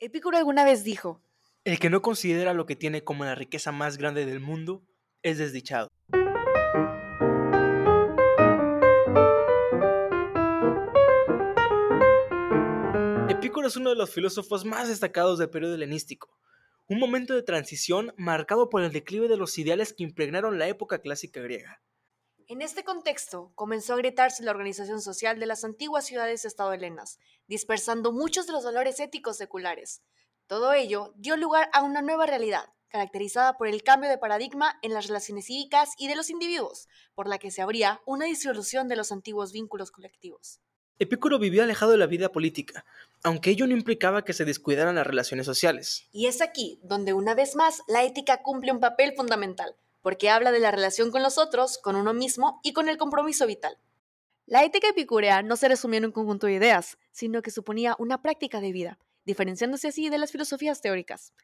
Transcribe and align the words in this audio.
Epicuro 0.00 0.38
alguna 0.38 0.64
vez 0.64 0.84
dijo, 0.84 1.20
El 1.64 1.80
que 1.80 1.90
no 1.90 2.02
considera 2.02 2.54
lo 2.54 2.66
que 2.66 2.76
tiene 2.76 3.02
como 3.02 3.24
la 3.24 3.34
riqueza 3.34 3.72
más 3.72 3.98
grande 3.98 4.26
del 4.26 4.38
mundo 4.38 4.86
es 5.24 5.38
desdichado. 5.38 5.88
Epicuro 13.28 13.66
es 13.66 13.76
uno 13.76 13.90
de 13.90 13.96
los 13.96 14.10
filósofos 14.10 14.64
más 14.64 14.86
destacados 14.86 15.40
del 15.40 15.50
periodo 15.50 15.74
helenístico, 15.74 16.38
un 16.88 17.00
momento 17.00 17.34
de 17.34 17.42
transición 17.42 18.14
marcado 18.16 18.70
por 18.70 18.84
el 18.84 18.92
declive 18.92 19.26
de 19.26 19.36
los 19.36 19.58
ideales 19.58 19.92
que 19.92 20.04
impregnaron 20.04 20.60
la 20.60 20.68
época 20.68 21.00
clásica 21.00 21.40
griega. 21.40 21.82
En 22.50 22.62
este 22.62 22.82
contexto, 22.82 23.52
comenzó 23.54 23.92
a 23.92 23.98
gritarse 23.98 24.42
la 24.42 24.52
organización 24.52 25.02
social 25.02 25.38
de 25.38 25.44
las 25.44 25.64
antiguas 25.64 26.06
ciudades 26.06 26.46
estado-helenas, 26.46 27.18
dispersando 27.46 28.10
muchos 28.10 28.46
de 28.46 28.54
los 28.54 28.64
valores 28.64 29.00
éticos 29.00 29.36
seculares. 29.36 30.00
Todo 30.46 30.72
ello 30.72 31.12
dio 31.16 31.36
lugar 31.36 31.68
a 31.74 31.82
una 31.82 32.00
nueva 32.00 32.24
realidad, 32.24 32.72
caracterizada 32.88 33.58
por 33.58 33.68
el 33.68 33.82
cambio 33.82 34.08
de 34.08 34.16
paradigma 34.16 34.78
en 34.80 34.94
las 34.94 35.08
relaciones 35.08 35.44
cívicas 35.44 35.90
y 35.98 36.08
de 36.08 36.16
los 36.16 36.30
individuos, 36.30 36.88
por 37.14 37.28
la 37.28 37.36
que 37.36 37.50
se 37.50 37.60
abría 37.60 38.00
una 38.06 38.24
disolución 38.24 38.88
de 38.88 38.96
los 38.96 39.12
antiguos 39.12 39.52
vínculos 39.52 39.90
colectivos. 39.90 40.58
Epicuro 40.98 41.38
vivió 41.38 41.62
alejado 41.62 41.92
de 41.92 41.98
la 41.98 42.06
vida 42.06 42.32
política, 42.32 42.86
aunque 43.22 43.50
ello 43.50 43.66
no 43.66 43.74
implicaba 43.74 44.24
que 44.24 44.32
se 44.32 44.46
descuidaran 44.46 44.94
las 44.94 45.06
relaciones 45.06 45.44
sociales. 45.44 46.08
Y 46.12 46.28
es 46.28 46.40
aquí 46.40 46.80
donde 46.82 47.12
una 47.12 47.34
vez 47.34 47.56
más 47.56 47.82
la 47.88 48.04
ética 48.04 48.42
cumple 48.42 48.72
un 48.72 48.80
papel 48.80 49.12
fundamental, 49.14 49.76
porque 50.00 50.30
habla 50.30 50.52
de 50.52 50.60
la 50.60 50.70
relación 50.70 51.10
con 51.10 51.22
los 51.22 51.38
otros, 51.38 51.78
con 51.78 51.96
uno 51.96 52.14
mismo 52.14 52.60
y 52.62 52.72
con 52.72 52.88
el 52.88 52.96
compromiso 52.98 53.46
vital. 53.46 53.78
La 54.46 54.64
ética 54.64 54.88
epicúrea 54.88 55.42
no 55.42 55.56
se 55.56 55.68
resumía 55.68 55.98
en 55.98 56.06
un 56.06 56.12
conjunto 56.12 56.46
de 56.46 56.54
ideas, 56.54 56.98
sino 57.10 57.42
que 57.42 57.50
suponía 57.50 57.94
una 57.98 58.22
práctica 58.22 58.60
de 58.60 58.72
vida, 58.72 58.98
diferenciándose 59.24 59.88
así 59.88 60.08
de 60.08 60.18
las 60.18 60.32
filosofías 60.32 60.80
teóricas. 60.80 61.34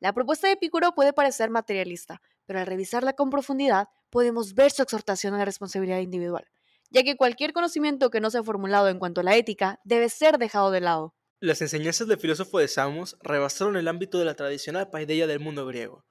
La 0.00 0.12
propuesta 0.12 0.46
de 0.46 0.54
Epicuro 0.54 0.94
puede 0.94 1.12
parecer 1.12 1.50
materialista, 1.50 2.20
pero 2.46 2.58
al 2.58 2.66
revisarla 2.66 3.14
con 3.14 3.30
profundidad 3.30 3.88
podemos 4.10 4.54
ver 4.54 4.70
su 4.70 4.82
exhortación 4.82 5.34
a 5.34 5.38
la 5.38 5.44
responsabilidad 5.44 6.00
individual, 6.00 6.46
ya 6.90 7.02
que 7.02 7.16
cualquier 7.16 7.52
conocimiento 7.52 8.10
que 8.10 8.20
no 8.20 8.30
sea 8.30 8.42
formulado 8.42 8.88
en 8.88 8.98
cuanto 8.98 9.20
a 9.20 9.24
la 9.24 9.36
ética 9.36 9.80
debe 9.84 10.08
ser 10.08 10.38
dejado 10.38 10.70
de 10.70 10.80
lado. 10.80 11.14
Las 11.40 11.60
enseñanzas 11.60 12.08
del 12.08 12.18
filósofo 12.18 12.58
de 12.58 12.68
Samos 12.68 13.16
rebasaron 13.20 13.76
el 13.76 13.88
ámbito 13.88 14.18
de 14.18 14.24
la 14.24 14.34
tradicional 14.34 14.88
paideia 14.88 15.26
del 15.26 15.40
mundo 15.40 15.66
griego, 15.66 16.04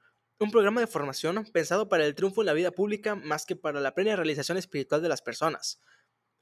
un 0.44 0.52
programa 0.52 0.82
de 0.82 0.88
formación 0.88 1.46
pensado 1.54 1.88
para 1.88 2.06
el 2.06 2.16
triunfo 2.16 2.42
en 2.42 2.48
la 2.48 2.54
vida 2.54 2.72
pública 2.72 3.16
más 3.16 3.46
que 3.46 3.56
para 3.56 3.80
la 3.80 3.96
plena 3.96 4.16
realización 4.16 4.58
espiritual 4.58 5.02
de 5.02 5.08
las 5.08 5.22
personas, 5.22 5.80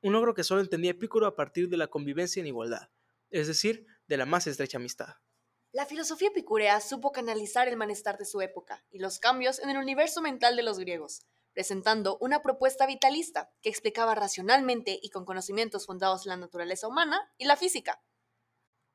un 0.02 0.14
logro 0.14 0.34
que 0.34 0.44
solo 0.44 0.62
entendía 0.62 0.92
Epicuro 0.92 1.28
a 1.28 1.36
partir 1.36 1.70
de 1.70 1.78
la 1.78 1.88
convivencia 1.88 2.40
en 2.40 2.48
igualdad, 2.48 2.90
es 3.30 3.48
decir, 3.48 3.86
de 4.08 4.18
la 4.18 4.26
más 4.26 4.48
estrecha 4.48 4.78
amistad. 4.78 5.16
La 5.72 5.86
filosofía 5.86 6.30
epicúrea 6.30 6.82
supo 6.82 7.12
canalizar 7.12 7.68
el 7.68 7.78
malestar 7.78 8.18
de 8.18 8.26
su 8.26 8.42
época 8.42 8.84
y 8.90 9.00
los 9.00 9.20
cambios 9.20 9.60
en 9.60 9.70
el 9.70 9.78
universo 9.78 10.22
mental 10.22 10.56
de 10.56 10.64
los 10.64 10.80
griegos, 10.80 11.22
presentando 11.54 12.18
una 12.18 12.42
propuesta 12.42 12.88
vitalista 12.88 13.52
que 13.62 13.70
explicaba 13.70 14.16
racionalmente 14.16 15.00
y 15.02 15.12
con 15.12 15.26
conocimientos 15.26 15.86
fundados 15.86 16.26
en 16.26 16.32
la 16.32 16.38
naturaleza 16.38 16.88
humana 16.88 17.32
y 17.38 17.46
la 17.46 17.56
física. 17.56 18.02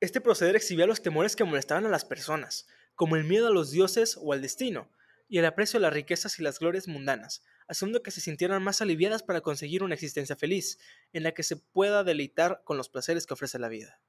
Este 0.00 0.20
proceder 0.20 0.56
exhibía 0.56 0.86
los 0.86 1.00
temores 1.00 1.36
que 1.36 1.44
molestaban 1.44 1.86
a 1.86 1.90
las 1.90 2.04
personas, 2.04 2.66
como 2.94 3.16
el 3.16 3.24
miedo 3.24 3.46
a 3.46 3.52
los 3.52 3.70
dioses 3.70 4.18
o 4.20 4.32
al 4.32 4.42
destino, 4.42 4.90
y 5.28 5.38
el 5.38 5.46
aprecio 5.46 5.78
a 5.78 5.80
las 5.80 5.92
riquezas 5.92 6.38
y 6.38 6.42
las 6.42 6.58
glorias 6.58 6.88
mundanas, 6.88 7.42
haciendo 7.68 8.02
que 8.02 8.10
se 8.10 8.20
sintieran 8.20 8.62
más 8.62 8.80
aliviadas 8.80 9.22
para 9.22 9.40
conseguir 9.40 9.82
una 9.82 9.94
existencia 9.94 10.36
feliz, 10.36 10.78
en 11.12 11.22
la 11.22 11.32
que 11.32 11.42
se 11.42 11.56
pueda 11.56 12.04
deleitar 12.04 12.62
con 12.64 12.76
los 12.76 12.88
placeres 12.88 13.26
que 13.26 13.34
ofrece 13.34 13.58
la 13.58 13.68
vida. 13.68 14.00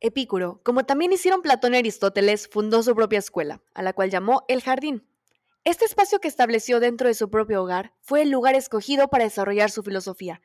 Epicuro, 0.00 0.60
como 0.64 0.84
también 0.84 1.12
hicieron 1.12 1.42
Platón 1.42 1.74
y 1.74 1.78
Aristóteles, 1.78 2.48
fundó 2.48 2.82
su 2.82 2.94
propia 2.94 3.20
escuela, 3.20 3.62
a 3.74 3.82
la 3.82 3.92
cual 3.92 4.10
llamó 4.10 4.44
el 4.48 4.60
jardín. 4.60 5.06
Este 5.64 5.84
espacio 5.84 6.18
que 6.18 6.26
estableció 6.26 6.80
dentro 6.80 7.06
de 7.06 7.14
su 7.14 7.30
propio 7.30 7.62
hogar 7.62 7.94
fue 8.00 8.22
el 8.22 8.30
lugar 8.30 8.56
escogido 8.56 9.08
para 9.08 9.24
desarrollar 9.24 9.70
su 9.70 9.84
filosofía. 9.84 10.42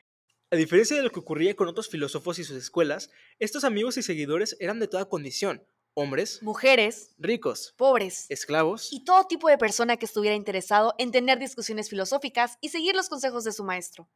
A 0.52 0.56
diferencia 0.56 0.96
de 0.96 1.02
lo 1.02 1.09
que 1.09 1.20
ocurría 1.20 1.56
con 1.56 1.68
otros 1.68 1.90
filósofos 1.90 2.38
y 2.38 2.44
sus 2.44 2.56
escuelas, 2.56 3.09
estos 3.40 3.64
amigos 3.64 3.97
y 3.97 4.03
seguidores 4.03 4.56
eran 4.59 4.80
de 4.80 4.88
toda 4.88 5.09
condición, 5.09 5.66
hombres, 5.97 6.44
mujeres, 6.44 7.16
ricos, 7.18 7.74
pobres, 7.75 8.28
esclavos 8.30 8.94
y 8.94 9.03
todo 9.03 9.25
tipo 9.25 9.50
de 9.50 9.58
persona 9.58 9.97
que 9.97 10.06
estuviera 10.06 10.35
interesado 10.35 10.94
en 11.00 11.12
tener 11.12 11.40
discusiones 11.40 11.90
filosóficas 11.90 12.59
y 12.62 12.69
seguir 12.69 12.96
los 12.96 13.09
consejos 13.09 13.44
de 13.44 13.52
su 13.52 13.63
maestro. 13.63 14.08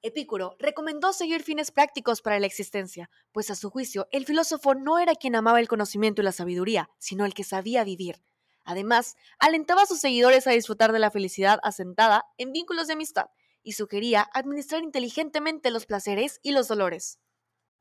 Epicuro 0.00 0.54
recomendó 0.60 1.12
seguir 1.12 1.42
fines 1.42 1.72
prácticos 1.72 2.22
para 2.22 2.38
la 2.38 2.46
existencia, 2.46 3.10
pues 3.32 3.50
a 3.50 3.56
su 3.56 3.68
juicio 3.68 4.06
el 4.12 4.26
filósofo 4.26 4.76
no 4.76 5.00
era 5.00 5.16
quien 5.16 5.34
amaba 5.34 5.58
el 5.58 5.66
conocimiento 5.66 6.22
y 6.22 6.24
la 6.24 6.30
sabiduría, 6.30 6.88
sino 6.98 7.24
el 7.24 7.34
que 7.34 7.42
sabía 7.42 7.82
vivir. 7.82 8.22
Además, 8.64 9.16
alentaba 9.40 9.82
a 9.82 9.86
sus 9.86 9.98
seguidores 9.98 10.46
a 10.46 10.52
disfrutar 10.52 10.92
de 10.92 11.00
la 11.00 11.10
felicidad 11.10 11.58
asentada 11.64 12.26
en 12.36 12.52
vínculos 12.52 12.86
de 12.86 12.92
amistad 12.92 13.26
y 13.64 13.72
sugería 13.72 14.28
administrar 14.34 14.84
inteligentemente 14.84 15.72
los 15.72 15.84
placeres 15.84 16.38
y 16.44 16.52
los 16.52 16.68
dolores. 16.68 17.18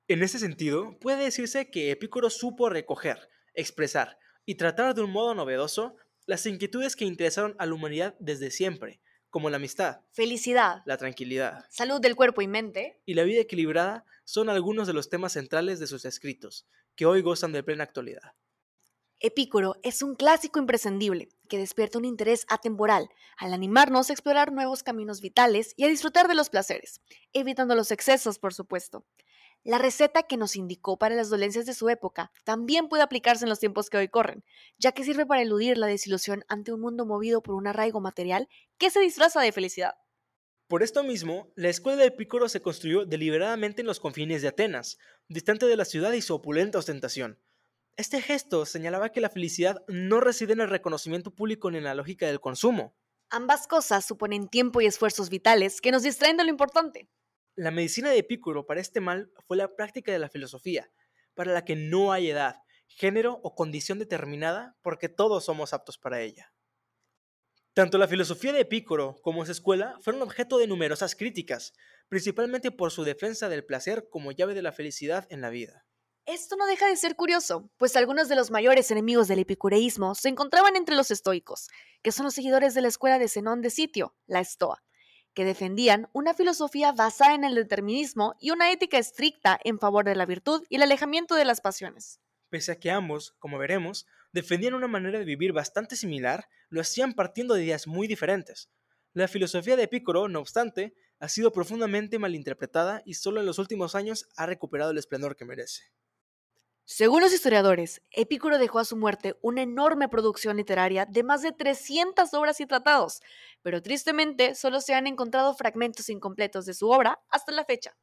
En 0.10 0.24
ese 0.24 0.40
sentido, 0.40 0.98
puede 1.00 1.26
decirse 1.26 1.70
que 1.70 1.92
Epicuro 1.92 2.30
supo 2.30 2.70
recoger, 2.70 3.30
expresar 3.54 4.18
y 4.46 4.56
tratar 4.56 4.96
de 4.96 5.02
un 5.02 5.12
modo 5.12 5.36
novedoso 5.36 5.98
las 6.26 6.46
inquietudes 6.46 6.96
que 6.96 7.04
interesaron 7.04 7.58
a 7.60 7.66
la 7.66 7.74
humanidad 7.74 8.16
desde 8.20 8.50
siempre, 8.50 9.02
como 9.30 9.50
la 9.50 9.58
amistad, 9.58 10.00
felicidad, 10.14 10.82
la 10.86 10.96
tranquilidad, 10.96 11.66
salud 11.70 12.00
del 12.00 12.16
cuerpo 12.16 12.42
y 12.42 12.48
mente, 12.48 13.02
y 13.06 13.16
la 13.16 13.24
vida 13.24 13.42
equilibrada 13.42 14.06
son 14.24 14.50
algunos 14.50 14.88
de 14.88 14.94
los 14.94 15.10
temas 15.10 15.34
centrales 15.34 15.78
de 15.80 15.88
sus 15.88 16.06
escritos, 16.06 16.66
que 16.96 17.06
hoy 17.06 17.22
gozan 17.22 17.52
de 17.52 17.64
plena 17.64 17.84
actualidad. 17.84 18.34
Epicuro 19.20 19.76
es 19.84 20.04
un 20.04 20.16
clásico 20.16 20.60
imprescindible 20.60 21.28
que 21.50 21.58
despierta 21.58 21.98
un 21.98 22.06
interés 22.06 22.46
atemporal 22.50 23.10
al 23.38 23.54
animarnos 23.54 24.10
a 24.10 24.14
explorar 24.14 24.54
nuevos 24.54 24.84
caminos 24.84 25.22
vitales 25.22 25.74
y 25.76 25.84
a 25.84 25.88
disfrutar 25.88 26.28
de 26.28 26.36
los 26.36 26.50
placeres, 26.50 27.02
evitando 27.34 27.76
los 27.76 27.92
excesos, 27.92 28.38
por 28.40 28.54
supuesto. 28.54 29.06
La 29.68 29.80
receta 29.80 30.24
que 30.24 30.38
nos 30.38 30.56
indicó 30.56 30.98
para 30.98 31.14
las 31.14 31.30
dolencias 31.30 31.66
de 31.66 31.74
su 31.74 31.90
época 31.90 32.32
también 32.46 32.88
puede 32.88 33.04
aplicarse 33.04 33.44
en 33.44 33.50
los 33.50 33.60
tiempos 33.60 33.90
que 33.90 33.98
hoy 33.98 34.08
corren, 34.08 34.46
ya 34.78 34.94
que 34.94 35.04
sirve 35.04 35.26
para 35.26 35.42
eludir 35.42 35.78
la 35.78 35.88
desilusión 35.88 36.46
ante 36.48 36.72
un 36.72 36.80
mundo 36.80 37.06
movido 37.06 37.44
por 37.44 37.54
un 37.54 37.68
arraigo 37.68 38.00
material 38.00 38.48
que 38.78 38.90
se 38.90 39.02
disfraza 39.02 39.42
de 39.42 39.52
felicidad. 39.52 39.96
Por 40.70 40.84
esto 40.84 41.04
mismo, 41.04 41.52
la 41.56 41.68
escuela 41.68 41.98
de 41.98 42.08
Epicuro 42.08 42.48
se 42.48 42.62
construyó 42.62 43.04
deliberadamente 43.04 43.82
en 43.82 43.88
los 43.88 44.00
confines 44.00 44.42
de 44.42 44.48
Atenas, 44.48 45.00
distante 45.28 45.66
de 45.66 45.76
la 45.76 45.84
ciudad 45.84 46.14
y 46.14 46.22
su 46.22 46.34
opulenta 46.34 46.80
ostentación. 46.80 47.38
Este 47.98 48.22
gesto 48.22 48.66
señalaba 48.66 49.10
que 49.10 49.20
la 49.20 49.30
felicidad 49.30 49.84
no 49.90 50.22
reside 50.22 50.54
en 50.54 50.62
el 50.62 50.70
reconocimiento 50.70 51.36
público 51.36 51.70
ni 51.70 51.80
en 51.80 51.84
la 51.84 51.94
lógica 51.94 52.26
del 52.26 52.40
consumo. 52.40 52.96
Ambas 53.30 53.68
cosas 53.68 54.06
suponen 54.06 54.48
tiempo 54.48 54.80
y 54.80 54.86
esfuerzos 54.86 55.30
vitales 55.30 55.82
que 55.82 55.92
nos 55.92 56.04
distraen 56.04 56.38
de 56.38 56.46
lo 56.46 56.52
importante. 56.52 57.10
La 57.60 57.72
medicina 57.72 58.12
de 58.12 58.20
Epicuro 58.20 58.68
para 58.68 58.82
este 58.82 59.02
mal 59.02 59.32
fue 59.48 59.58
la 59.58 59.76
práctica 59.76 60.12
de 60.12 60.20
la 60.20 60.30
filosofía, 60.30 60.92
para 61.34 61.54
la 61.54 61.66
que 61.66 61.76
no 61.76 62.12
hay 62.12 62.30
edad, 62.30 62.58
género 62.86 63.40
o 63.42 63.56
condición 63.56 63.98
determinada, 63.98 64.78
porque 64.84 65.10
todos 65.10 65.46
somos 65.46 65.74
aptos 65.74 65.98
para 65.98 66.22
ella. 66.22 66.54
Tanto 67.74 67.98
la 67.98 68.08
filosofía 68.08 68.54
de 68.54 68.62
Epicuro 68.62 69.16
como 69.24 69.44
su 69.44 69.52
escuela 69.52 69.98
fueron 70.02 70.22
objeto 70.22 70.60
de 70.60 70.68
numerosas 70.68 71.16
críticas, 71.16 71.74
principalmente 72.10 72.70
por 72.70 72.92
su 72.92 73.04
defensa 73.04 73.50
del 73.50 73.66
placer 73.66 74.08
como 74.12 74.32
llave 74.32 74.54
de 74.54 74.62
la 74.62 74.72
felicidad 74.72 75.26
en 75.32 75.42
la 75.42 75.50
vida. 75.50 75.84
Esto 76.28 76.58
no 76.58 76.68
deja 76.68 76.88
de 76.88 76.96
ser 76.96 77.16
curioso, 77.16 77.72
pues 77.78 77.96
algunos 77.96 78.30
de 78.30 78.36
los 78.36 78.52
mayores 78.52 78.92
enemigos 78.92 79.28
del 79.28 79.40
epicureísmo 79.40 80.14
se 80.14 80.30
encontraban 80.30 80.76
entre 80.76 80.96
los 80.96 81.10
estoicos, 81.10 81.70
que 82.04 82.12
son 82.12 82.26
los 82.26 82.36
seguidores 82.36 82.76
de 82.76 82.82
la 82.82 82.90
escuela 82.90 83.18
de 83.18 83.28
Zenón 83.28 83.64
de 83.64 83.72
Sitio, 83.72 84.16
la 84.28 84.42
Estoa 84.42 84.84
que 85.38 85.46
defendían 85.46 86.10
una 86.14 86.34
filosofía 86.34 86.94
basada 86.94 87.36
en 87.36 87.44
el 87.44 87.54
determinismo 87.54 88.36
y 88.40 88.50
una 88.50 88.72
ética 88.72 88.98
estricta 88.98 89.60
en 89.64 89.78
favor 89.78 90.04
de 90.04 90.16
la 90.16 90.26
virtud 90.26 90.64
y 90.68 90.78
el 90.78 90.82
alejamiento 90.82 91.36
de 91.36 91.46
las 91.46 91.62
pasiones. 91.62 92.20
Pese 92.50 92.72
a 92.72 92.80
que 92.80 92.90
ambos, 92.90 93.36
como 93.38 93.60
veremos, 93.60 94.08
defendían 94.34 94.74
una 94.74 94.88
manera 94.88 95.20
de 95.20 95.26
vivir 95.26 95.54
bastante 95.54 95.96
similar, 95.96 96.50
lo 96.70 96.82
hacían 96.82 97.14
partiendo 97.14 97.54
de 97.54 97.66
ideas 97.66 97.86
muy 97.86 98.08
diferentes. 98.08 98.72
La 99.14 99.28
filosofía 99.28 99.76
de 99.76 99.84
Epicuro, 99.84 100.28
no 100.28 100.40
obstante, 100.40 100.96
ha 101.20 101.30
sido 101.30 101.52
profundamente 101.52 102.18
malinterpretada 102.18 103.04
y 103.06 103.14
solo 103.14 103.40
en 103.40 103.46
los 103.46 103.60
últimos 103.60 103.94
años 103.94 104.28
ha 104.38 104.48
recuperado 104.48 104.90
el 104.90 104.98
esplendor 104.98 105.36
que 105.36 105.46
merece. 105.46 105.84
Según 106.90 107.20
los 107.20 107.34
historiadores, 107.34 108.02
Epicuro 108.12 108.58
dejó 108.58 108.80
a 108.80 108.86
su 108.86 108.96
muerte 108.96 109.36
una 109.42 109.62
enorme 109.62 110.08
producción 110.08 110.56
literaria 110.56 111.06
de 111.06 111.22
más 111.22 111.42
de 111.42 111.52
300 111.52 112.34
obras 112.34 112.62
y 112.62 112.66
tratados, 112.66 113.20
pero 113.62 113.82
tristemente 113.82 114.56
solo 114.56 114.80
se 114.80 114.94
han 114.94 115.06
encontrado 115.06 115.54
fragmentos 115.54 116.08
incompletos 116.08 116.66
de 116.66 116.74
su 116.74 116.90
obra 116.90 117.20
hasta 117.28 117.52
la 117.52 117.66
fecha. 117.66 117.98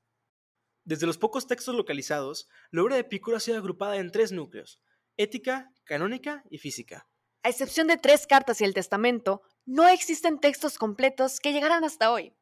Desde 0.84 1.06
los 1.06 1.16
pocos 1.16 1.46
textos 1.46 1.75
localizados, 1.75 2.46
la 2.70 2.82
obra 2.82 2.96
de 2.96 3.00
Epicuro 3.00 3.38
ha 3.38 3.40
sido 3.40 3.56
agrupada 3.56 3.96
en 3.96 4.10
tres 4.10 4.32
núcleos, 4.32 4.82
ética, 5.16 5.72
canónica 5.84 6.44
y 6.50 6.58
física. 6.58 7.08
A 7.42 7.48
excepción 7.48 7.86
de 7.86 7.96
tres 7.96 8.26
cartas 8.26 8.60
y 8.60 8.64
el 8.64 8.75
testamento, 8.75 9.40
no 9.64 9.88
existen 9.88 10.40
textos 10.40 10.76
completos 10.76 11.40
que 11.40 11.54
llegaran 11.54 11.84
hasta 11.84 12.12
hoy. 12.12 12.34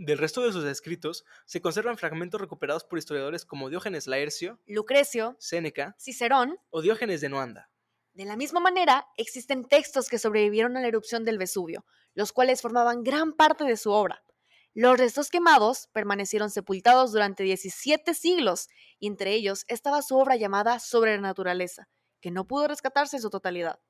Del 0.00 0.18
resto 0.18 0.42
de 0.42 0.52
sus 0.52 0.64
escritos 0.64 1.24
se 1.44 1.60
conservan 1.60 1.98
fragmentos 1.98 2.40
recuperados 2.40 2.84
por 2.84 3.00
historiadores 3.00 3.44
como 3.44 3.68
Diógenes 3.68 4.06
Laercio, 4.06 4.60
Lucrecio, 4.64 5.34
Séneca, 5.40 5.96
Cicerón 5.98 6.56
o 6.70 6.82
Diógenes 6.82 7.20
de 7.20 7.28
Noanda. 7.28 7.68
De 8.12 8.24
la 8.24 8.36
misma 8.36 8.60
manera, 8.60 9.08
existen 9.16 9.64
textos 9.64 10.08
que 10.08 10.20
sobrevivieron 10.20 10.76
a 10.76 10.80
la 10.80 10.86
erupción 10.86 11.24
del 11.24 11.36
Vesubio, 11.36 11.84
los 12.14 12.32
cuales 12.32 12.62
formaban 12.62 13.02
gran 13.02 13.32
parte 13.32 13.64
de 13.64 13.76
su 13.76 13.90
obra. 13.90 14.22
Los 14.72 14.96
restos 14.98 15.30
quemados 15.30 15.88
permanecieron 15.92 16.50
sepultados 16.50 17.10
durante 17.10 17.42
17 17.42 18.14
siglos, 18.14 18.68
y 19.00 19.08
entre 19.08 19.34
ellos 19.34 19.64
estaba 19.66 20.02
su 20.02 20.16
obra 20.16 20.36
llamada 20.36 20.78
Sobre 20.78 21.16
la 21.16 21.22
Naturaleza, 21.22 21.88
que 22.20 22.30
no 22.30 22.46
pudo 22.46 22.68
rescatarse 22.68 23.16
en 23.16 23.22
su 23.22 23.30
totalidad. 23.30 23.80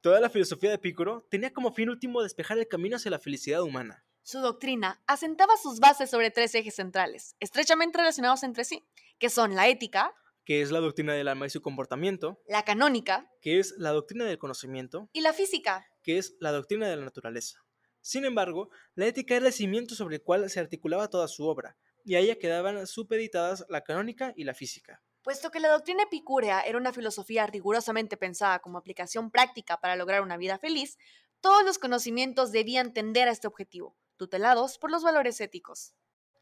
Toda 0.00 0.20
la 0.20 0.30
filosofía 0.30 0.70
de 0.70 0.76
Epicuro 0.76 1.26
tenía 1.28 1.52
como 1.52 1.72
fin 1.72 1.90
último 1.90 2.22
despejar 2.22 2.56
el 2.58 2.68
camino 2.68 2.94
hacia 2.94 3.10
la 3.10 3.18
felicidad 3.18 3.62
humana. 3.62 4.04
Su 4.26 4.40
doctrina 4.40 5.02
asentaba 5.06 5.54
sus 5.58 5.80
bases 5.80 6.08
sobre 6.08 6.30
tres 6.30 6.54
ejes 6.54 6.76
centrales, 6.76 7.36
estrechamente 7.40 7.98
relacionados 7.98 8.42
entre 8.42 8.64
sí, 8.64 8.82
que 9.18 9.28
son 9.28 9.54
la 9.54 9.68
ética, 9.68 10.14
que 10.46 10.62
es 10.62 10.70
la 10.70 10.80
doctrina 10.80 11.12
del 11.12 11.28
alma 11.28 11.44
y 11.44 11.50
su 11.50 11.60
comportamiento, 11.60 12.40
la 12.48 12.64
canónica, 12.64 13.30
que 13.42 13.58
es 13.58 13.74
la 13.76 13.90
doctrina 13.90 14.24
del 14.24 14.38
conocimiento, 14.38 15.10
y 15.12 15.20
la 15.20 15.34
física, 15.34 15.86
que 16.02 16.16
es 16.16 16.36
la 16.40 16.52
doctrina 16.52 16.88
de 16.88 16.96
la 16.96 17.04
naturaleza. 17.04 17.66
Sin 18.00 18.24
embargo, 18.24 18.70
la 18.94 19.04
ética 19.04 19.36
era 19.36 19.48
el 19.48 19.52
cimiento 19.52 19.94
sobre 19.94 20.16
el 20.16 20.22
cual 20.22 20.48
se 20.48 20.58
articulaba 20.58 21.10
toda 21.10 21.28
su 21.28 21.46
obra, 21.46 21.76
y 22.02 22.14
a 22.14 22.20
ella 22.20 22.38
quedaban 22.38 22.86
supeditadas 22.86 23.66
la 23.68 23.82
canónica 23.82 24.32
y 24.36 24.44
la 24.44 24.54
física. 24.54 25.02
Puesto 25.20 25.50
que 25.50 25.60
la 25.60 25.68
doctrina 25.68 26.04
epicúrea 26.04 26.62
era 26.62 26.78
una 26.78 26.94
filosofía 26.94 27.46
rigurosamente 27.46 28.16
pensada 28.16 28.60
como 28.60 28.78
aplicación 28.78 29.30
práctica 29.30 29.82
para 29.82 29.96
lograr 29.96 30.22
una 30.22 30.38
vida 30.38 30.58
feliz, 30.58 30.96
todos 31.42 31.62
los 31.62 31.78
conocimientos 31.78 32.52
debían 32.52 32.94
tender 32.94 33.28
a 33.28 33.32
este 33.32 33.46
objetivo, 33.46 33.94
tutelados 34.24 34.78
por 34.78 34.90
los 34.90 35.02
valores 35.02 35.40
éticos. 35.40 35.94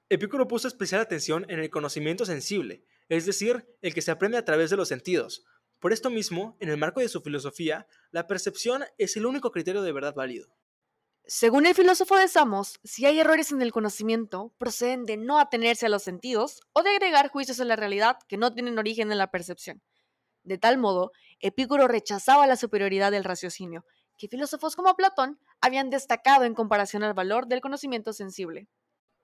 Epicuro 0.08 0.46
puso 0.46 0.68
especial 0.68 1.00
atención 1.00 1.44
en 1.48 1.58
el 1.58 1.70
conocimiento 1.70 2.24
sensible, 2.24 2.84
es 3.08 3.26
decir, 3.26 3.66
el 3.80 3.92
que 3.94 4.02
se 4.02 4.10
aprende 4.10 4.38
a 4.38 4.44
través 4.44 4.70
de 4.70 4.76
los 4.76 4.88
sentidos. 4.88 5.44
Por 5.80 5.92
esto 5.92 6.10
mismo, 6.10 6.56
en 6.60 6.68
el 6.68 6.76
marco 6.76 7.00
de 7.00 7.08
su 7.08 7.20
filosofía, 7.22 7.86
la 8.12 8.26
percepción 8.26 8.84
es 8.98 9.16
el 9.16 9.26
único 9.26 9.50
criterio 9.50 9.82
de 9.82 9.92
verdad 9.92 10.14
válido. 10.14 10.54
Según 11.24 11.66
el 11.66 11.74
filósofo 11.74 12.16
de 12.16 12.28
Samos, 12.28 12.78
si 12.84 13.06
hay 13.06 13.18
errores 13.18 13.52
en 13.52 13.62
el 13.62 13.72
conocimiento, 13.72 14.54
proceden 14.58 15.06
de 15.06 15.16
no 15.16 15.38
atenerse 15.38 15.86
a 15.86 15.88
los 15.88 16.02
sentidos 16.02 16.60
o 16.72 16.82
de 16.82 16.90
agregar 16.90 17.30
juicios 17.30 17.58
a 17.58 17.64
la 17.64 17.76
realidad 17.76 18.18
que 18.28 18.36
no 18.36 18.52
tienen 18.52 18.78
origen 18.78 19.10
en 19.10 19.18
la 19.18 19.30
percepción. 19.30 19.82
De 20.44 20.58
tal 20.58 20.78
modo, 20.78 21.12
Epicuro 21.40 21.88
rechazaba 21.88 22.46
la 22.46 22.56
superioridad 22.56 23.12
del 23.12 23.24
raciocinio, 23.24 23.84
que 24.16 24.28
filósofos 24.28 24.76
como 24.76 24.94
Platón 24.94 25.38
habían 25.60 25.90
destacado 25.90 26.44
en 26.44 26.54
comparación 26.54 27.02
al 27.02 27.14
valor 27.14 27.46
del 27.46 27.60
conocimiento 27.60 28.12
sensible. 28.12 28.68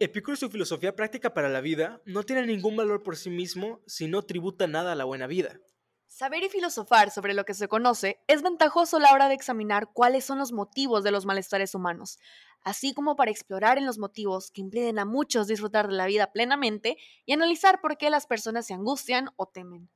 Epicuro 0.01 0.35
y 0.35 0.37
su 0.37 0.49
filosofía 0.51 0.95
práctica 0.95 1.35
para 1.35 1.49
la 1.49 1.61
vida 1.61 2.01
no 2.05 2.23
tiene 2.23 2.47
ningún 2.47 2.77
valor 2.77 3.03
por 3.03 3.17
sí 3.17 3.31
mismo 3.31 3.81
si 3.87 4.07
no 4.07 4.23
tributa 4.23 4.67
nada 4.67 4.93
a 4.93 4.95
la 4.95 5.05
buena 5.05 5.27
vida. 5.27 5.61
Saber 6.07 6.43
y 6.43 6.49
filosofar 6.49 7.11
sobre 7.11 7.35
lo 7.35 7.45
que 7.45 7.53
se 7.53 7.69
conoce 7.69 8.21
es 8.29 8.43
ventajoso 8.43 8.97
a 8.97 9.01
la 9.01 9.13
hora 9.13 9.29
de 9.29 9.35
examinar 9.35 9.91
cuáles 9.93 10.25
son 10.25 10.39
los 10.39 10.53
motivos 10.53 11.05
de 11.05 11.11
los 11.11 11.27
malestares 11.27 11.75
humanos, 11.75 12.19
así 12.63 12.95
como 12.95 13.15
para 13.15 13.31
explorar 13.31 13.77
en 13.77 13.87
los 13.87 13.99
motivos 13.99 14.51
que 14.51 14.63
impiden 14.63 14.99
a 14.99 15.05
muchos 15.05 15.49
disfrutar 15.49 15.87
de 15.87 15.95
la 15.95 16.07
vida 16.07 16.33
plenamente 16.33 16.97
y 17.27 17.35
analizar 17.35 17.81
por 17.81 17.99
qué 17.99 18.09
las 18.09 18.27
personas 18.27 18.67
se 18.67 18.75
angustian 18.75 19.29
o 19.37 19.47
temen. 19.47 19.91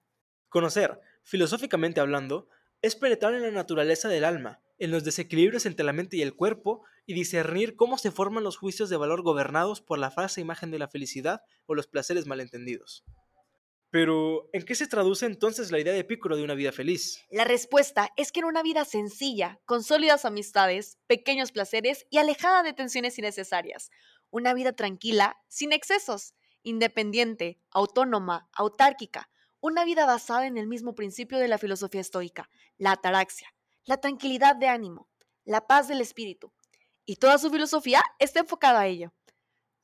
Conocer, 0.48 1.00
filosóficamente 1.22 2.00
hablando, 2.00 2.48
es 2.82 2.94
penetrar 2.94 3.32
en 3.34 3.42
la 3.42 3.50
naturaleza 3.50 4.08
del 4.08 4.24
alma, 4.24 4.60
en 4.82 4.90
los 4.90 5.05
desequilibrios 5.05 5.64
entre 5.64 5.84
la 5.84 5.93
mente 5.93 6.17
y 6.17 6.23
el 6.23 6.34
cuerpo, 6.34 6.84
y 7.06 7.14
discernir 7.14 7.76
cómo 7.76 7.99
se 7.99 8.11
forman 8.11 8.43
los 8.43 8.56
juicios 8.56 8.90
de 8.90 8.96
valor 8.96 9.23
gobernados 9.23 9.81
por 9.81 10.00
la 10.00 10.11
falsa 10.11 10.40
imagen 10.40 10.73
de 10.73 10.81
la 10.81 10.88
felicidad 10.88 11.43
o 11.67 11.76
los 11.76 11.87
placeres 11.87 12.26
malentendidos. 12.26 13.05
Pero, 13.90 14.49
¿en 14.52 14.64
qué 14.64 14.75
se 14.75 14.88
traduce 14.88 15.26
entonces 15.26 15.70
la 15.70 15.79
idea 15.79 15.93
de 15.93 16.00
Epicuro 16.00 16.37
de 16.37 16.43
una 16.43 16.55
vida 16.55 16.73
feliz? 16.73 17.23
La 17.31 17.44
respuesta 17.44 18.11
es 18.17 18.32
que 18.32 18.40
en 18.40 18.46
una 18.46 18.62
vida 18.64 18.84
sencilla, 18.84 19.61
con 19.67 19.84
sólidas 19.84 20.25
amistades, 20.25 20.99
pequeños 21.06 21.52
placeres 21.52 22.06
y 22.11 22.19
alejada 22.19 22.64
de 22.64 22.73
tensiones 22.73 23.17
innecesarias. 23.19 23.90
Una 24.31 24.52
vida 24.52 24.73
tranquila, 24.73 25.37
sin 25.46 25.73
excesos, 25.73 26.34
independiente, 26.64 27.61
autónoma, 27.70 28.49
autárquica. 28.52 29.31
Una 29.61 29.84
vida 29.84 30.06
basada 30.06 30.49
en 30.49 30.58
el 30.58 30.67
mismo 30.67 30.96
principio 30.96 31.38
de 31.38 31.46
la 31.46 31.58
filosofía 31.58 32.00
estoica, 32.00 32.50
la 32.79 32.93
ataraxia, 32.93 33.55
la 33.84 33.99
tranquilidad 33.99 34.56
de 34.56 34.69
ánimo, 34.69 35.08
la 35.44 35.67
paz 35.67 35.88
del 35.88 36.00
espíritu. 36.00 36.52
Y 37.05 37.17
toda 37.17 37.38
su 37.38 37.50
filosofía 37.50 38.02
está 38.19 38.40
enfocada 38.40 38.81
a 38.81 38.87
ello. 38.87 39.12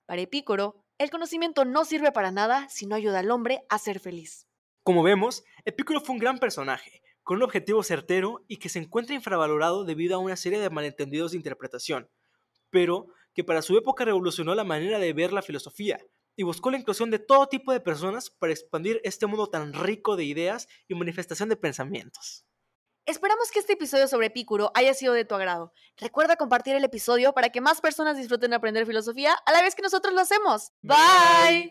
Para 0.07 0.23
Epicuro, 0.23 0.85
el 0.99 1.11
conocimiento 1.11 1.65
no 1.65 1.85
sirve 1.85 2.13
para 2.13 2.31
nada 2.31 2.69
si 2.69 2.87
no 2.87 2.95
ayuda 2.95 3.21
al 3.21 3.31
hombre 3.31 3.65
a 3.69 3.79
ser 3.79 4.01
feliz. 4.01 4.47
Como 4.83 5.03
vemos, 5.03 5.45
Epicuro 5.65 6.01
fue 6.01 6.15
un 6.15 6.21
gran 6.21 6.39
personaje, 6.39 7.03
con 7.23 7.37
un 7.37 7.43
objetivo 7.43 7.83
certero 7.83 8.45
y 8.49 8.57
que 8.57 8.69
se 8.69 8.79
encuentra 8.79 9.15
infravalorado 9.15 9.85
debido 9.85 10.17
a 10.17 10.19
una 10.19 10.37
serie 10.37 10.61
de 10.61 10.71
malentendidos 10.71 11.33
de 11.33 11.37
interpretación, 11.37 12.09
pero 12.71 13.09
que 13.35 13.45
para 13.45 13.63
su 13.63 13.77
época 13.77 14.05
revolucionó 14.05 14.55
la 14.55 14.65
manera 14.65 14.99
de 14.99 15.13
ver 15.13 15.33
la 15.33 15.43
filosofía 15.43 15.99
y 16.37 16.45
buscó 16.45 16.71
la 16.71 16.79
inclusión 16.79 17.11
de 17.11 17.19
todo 17.19 17.49
tipo 17.49 17.73
de 17.73 17.81
personas 17.81 18.31
para 18.31 18.53
expandir 18.53 19.01
este 19.05 19.27
mundo 19.27 19.49
tan 19.49 19.75
rico 19.75 20.17
de 20.17 20.25
ideas 20.25 20.69
y 20.89 20.95
manifestación 20.95 21.49
de 21.49 21.57
pensamientos. 21.57 22.48
Esperamos 23.09 23.51
que 23.51 23.59
este 23.59 23.73
episodio 23.73 24.07
sobre 24.07 24.27
Epicuro 24.27 24.71
haya 24.75 24.93
sido 24.93 25.15
de 25.15 25.25
tu 25.25 25.35
agrado. 25.35 25.73
Recuerda 25.97 26.37
compartir 26.37 26.75
el 26.77 26.85
episodio 26.85 27.33
para 27.33 27.49
que 27.49 27.63
más 27.63 27.81
personas 27.81 28.19
disfruten 28.19 28.51
de 28.51 28.57
aprender 28.57 28.85
filosofía 28.85 29.33
a 29.47 29.53
la 29.53 29.63
vez 29.63 29.75
que 29.75 29.81
nosotros 29.81 30.13
lo 30.13 30.21
hacemos. 30.21 30.73
Bye. 30.83 31.71